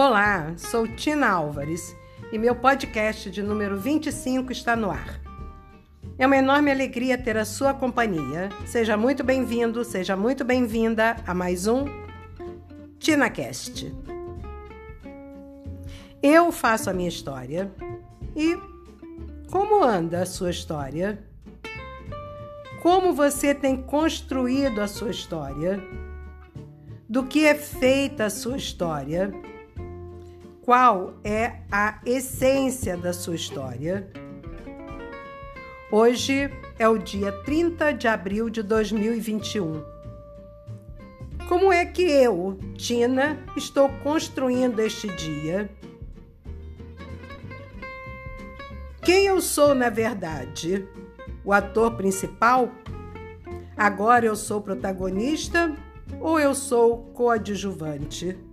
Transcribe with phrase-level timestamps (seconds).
[0.00, 1.92] Olá, sou Tina Álvares
[2.30, 5.20] e meu podcast de número 25 está no ar.
[6.16, 8.48] É uma enorme alegria ter a sua companhia.
[8.64, 11.86] Seja muito bem-vindo, seja muito bem-vinda a mais um
[13.00, 13.92] TinaCast.
[16.22, 17.68] Eu faço a minha história
[18.36, 18.56] e
[19.50, 21.18] como anda a sua história?
[22.82, 25.82] Como você tem construído a sua história?
[27.08, 29.34] Do que é feita a sua história?
[30.68, 34.06] Qual é a essência da sua história?
[35.90, 39.82] Hoje é o dia 30 de abril de 2021.
[41.48, 45.70] Como é que eu, Tina, estou construindo este dia?
[49.00, 50.86] Quem eu sou na verdade?
[51.46, 52.70] O ator principal?
[53.74, 55.74] Agora eu sou protagonista
[56.20, 58.47] ou eu sou coadjuvante?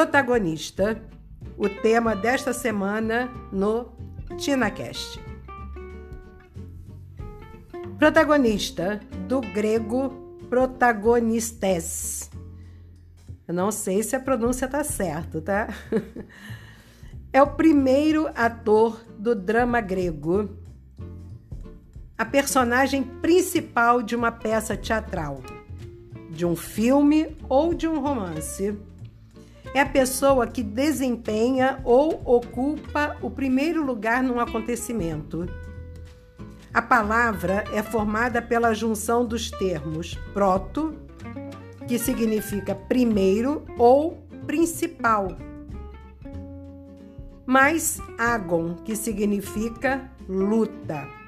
[0.00, 0.98] Protagonista,
[1.58, 3.92] o tema desta semana no
[4.38, 5.20] TinaCast.
[7.98, 8.98] Protagonista,
[9.28, 10.08] do grego
[10.48, 12.30] protagonistes.
[13.46, 15.68] Eu não sei se a pronúncia tá certa, tá?
[17.30, 20.48] É o primeiro ator do drama grego,
[22.16, 25.42] a personagem principal de uma peça teatral,
[26.30, 28.74] de um filme ou de um romance.
[29.74, 35.46] É a pessoa que desempenha ou ocupa o primeiro lugar num acontecimento.
[36.72, 40.94] A palavra é formada pela junção dos termos proto,
[41.86, 45.28] que significa primeiro ou principal
[47.50, 51.19] mais agon, que significa luta.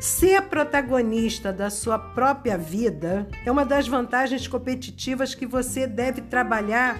[0.00, 6.98] Ser protagonista da sua própria vida é uma das vantagens competitivas que você deve trabalhar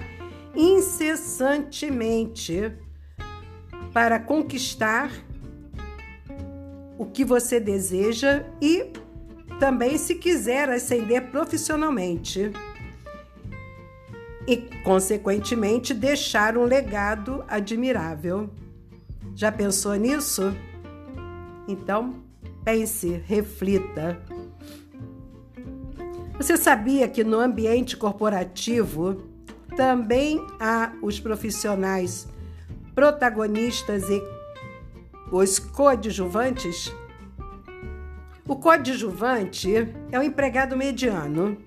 [0.55, 2.71] incessantemente
[3.91, 5.09] para conquistar
[6.95, 8.93] o que você deseja e
[9.59, 12.51] também se quiser ascender profissionalmente
[14.47, 18.47] e, consequentemente, deixar um legado admirável.
[19.33, 20.55] Já pensou nisso?
[21.67, 22.29] Então,
[22.63, 24.21] pense, reflita.
[26.37, 29.23] Você sabia que no ambiente corporativo
[29.75, 32.27] também há os profissionais
[32.95, 34.21] protagonistas e
[35.31, 36.93] os coadjuvantes?
[38.47, 41.57] O coadjuvante é o empregado mediano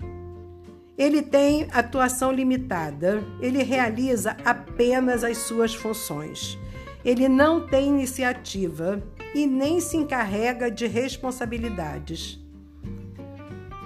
[0.97, 6.57] ele tem atuação limitada, ele realiza apenas as suas funções.
[7.05, 9.03] Ele não tem iniciativa
[9.35, 12.39] e nem se encarrega de responsabilidades.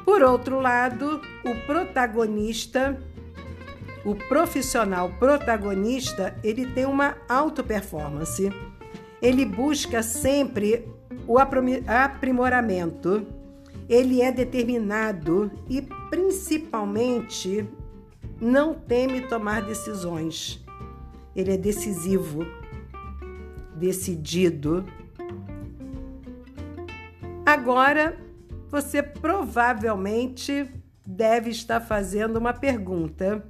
[0.05, 3.01] Por outro lado, o protagonista,
[4.05, 8.53] o profissional protagonista, ele tem uma alta performance.
[9.21, 10.87] Ele busca sempre
[11.27, 13.27] o aprimoramento
[13.89, 15.81] ele é determinado e,
[16.11, 17.67] principalmente,
[18.39, 20.63] não teme tomar decisões.
[21.35, 22.45] Ele é decisivo,
[23.75, 24.85] decidido.
[27.49, 28.15] Agora,
[28.69, 30.71] você provavelmente
[31.07, 33.43] deve estar fazendo uma pergunta.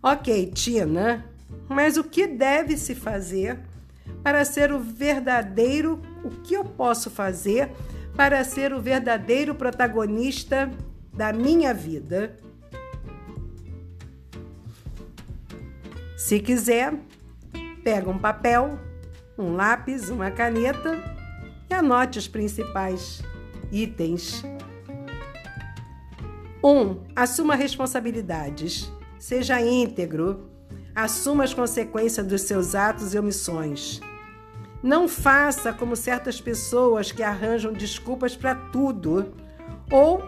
[0.00, 1.24] Ok, Tina,
[1.68, 3.58] mas o que deve se fazer
[4.22, 6.00] para ser o verdadeiro?
[6.22, 7.72] O que eu posso fazer
[8.14, 10.70] para ser o verdadeiro protagonista
[11.12, 12.36] da minha vida.
[16.16, 16.94] Se quiser,
[17.82, 18.78] pega um papel,
[19.36, 21.18] um lápis, uma caneta
[21.70, 23.22] e anote os principais
[23.70, 24.42] itens.
[26.62, 26.68] 1.
[26.68, 28.92] Um, assuma responsabilidades.
[29.18, 30.50] Seja íntegro.
[30.94, 34.00] Assuma as consequências dos seus atos e omissões.
[34.82, 39.32] Não faça como certas pessoas que arranjam desculpas para tudo
[39.90, 40.22] ou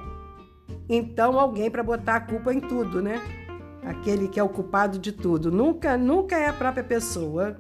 [0.89, 3.21] então alguém para botar a culpa em tudo, né?
[3.83, 5.51] Aquele que é o culpado de tudo.
[5.51, 7.57] Nunca, nunca é a própria pessoa.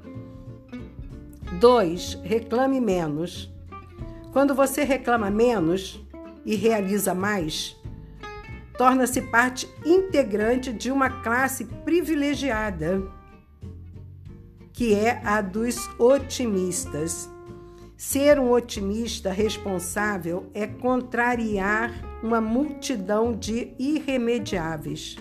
[1.58, 2.20] 2.
[2.22, 3.51] Reclame menos.
[4.32, 6.02] Quando você reclama menos
[6.44, 7.76] e realiza mais,
[8.78, 13.02] torna-se parte integrante de uma classe privilegiada
[14.72, 17.30] que é a dos otimistas.
[17.96, 21.92] Ser um otimista responsável é contrariar
[22.22, 25.16] uma multidão de irremediáveis.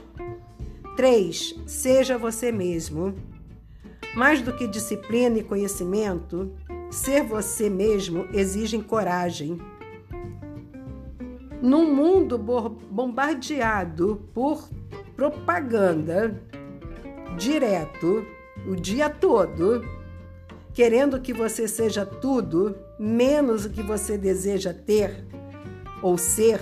[0.96, 1.56] 3.
[1.68, 3.14] Seja você mesmo.
[4.16, 6.54] Mais do que disciplina e conhecimento,
[6.92, 9.58] ser você mesmo exige coragem.
[11.62, 14.70] Num mundo bombardeado por
[15.16, 16.42] propaganda
[17.38, 18.26] direto
[18.68, 19.84] o dia todo,
[20.74, 25.26] querendo que você seja tudo menos o que você deseja ter
[26.02, 26.60] ou ser,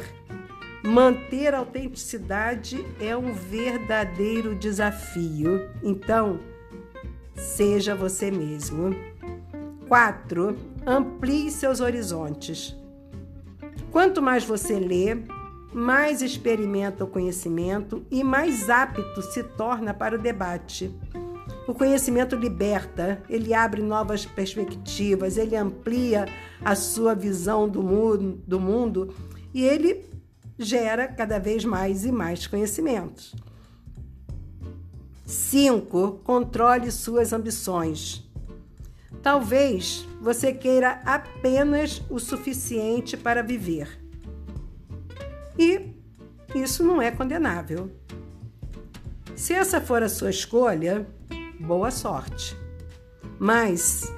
[0.84, 5.70] manter a autenticidade é um verdadeiro desafio.
[5.84, 6.40] Então,
[7.36, 8.96] seja você mesmo.
[9.90, 10.56] 4.
[10.86, 12.78] Amplie seus horizontes.
[13.92, 15.18] Quanto mais você lê,
[15.74, 20.96] mais experimenta o conhecimento e mais apto se torna para o debate.
[21.68, 26.28] O conhecimento liberta, ele abre novas perspectivas, ele amplia
[26.64, 29.12] a sua visão do mundo, do mundo
[29.52, 30.06] e ele
[30.60, 33.34] gera cada vez mais e mais conhecimentos.
[35.26, 36.22] 5.
[36.24, 38.29] Controle suas ambições.
[39.22, 44.00] Talvez você queira apenas o suficiente para viver.
[45.58, 45.94] E
[46.56, 47.92] isso não é condenável.
[49.36, 51.08] Se essa for a sua escolha,
[51.60, 52.58] boa sorte.
[53.38, 54.12] Mas,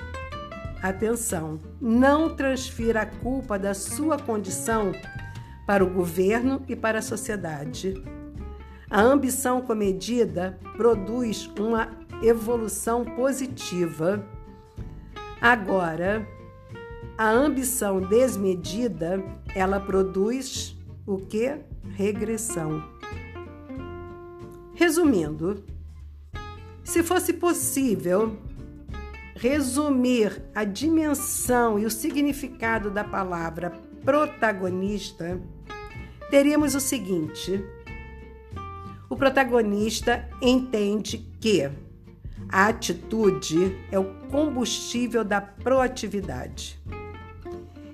[0.81, 4.91] atenção, não transfira a culpa da sua condição
[5.65, 7.93] para o governo e para a sociedade.
[8.89, 11.89] A ambição comedida produz uma
[12.21, 14.25] evolução positiva.
[15.41, 16.27] Agora,
[17.17, 19.23] a ambição desmedida,
[19.55, 21.57] ela produz o que?
[21.95, 22.83] Regressão.
[24.75, 25.63] Resumindo,
[26.83, 28.37] se fosse possível
[29.35, 33.71] resumir a dimensão e o significado da palavra
[34.05, 35.41] protagonista,
[36.29, 37.65] teríamos o seguinte:
[39.09, 41.67] o protagonista entende que
[42.51, 46.79] a atitude é o combustível da proatividade.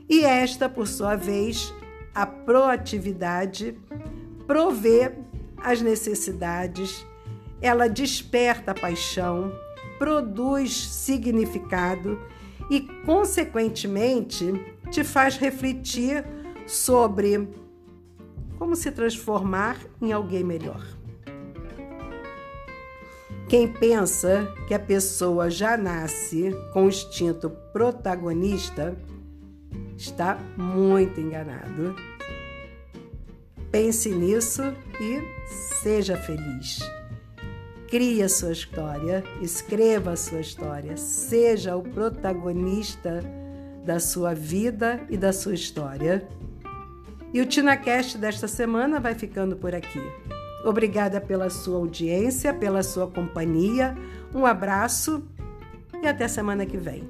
[0.10, 1.74] E esta, por sua vez,
[2.16, 3.78] a proatividade
[4.48, 5.12] provê
[5.58, 7.06] as necessidades
[7.62, 9.52] ela desperta a paixão,
[9.98, 12.20] produz significado
[12.70, 14.54] e, consequentemente,
[14.92, 16.26] te faz refletir
[16.66, 17.48] sobre
[18.58, 20.84] como se transformar em alguém melhor.
[23.50, 28.94] Quem pensa que a pessoa já nasce com o instinto protagonista
[29.96, 31.96] está muito enganado.
[33.72, 34.62] Pense nisso
[35.00, 35.22] e
[35.82, 36.80] seja feliz.
[37.90, 43.24] Crie a sua história, escreva a sua história, seja o protagonista
[43.86, 46.28] da sua vida e da sua história.
[47.34, 50.02] E o TinaCast desta semana vai ficando por aqui.
[50.64, 53.96] Obrigada pela sua audiência, pela sua companhia.
[54.34, 55.24] Um abraço
[56.02, 57.04] e até semana que vem.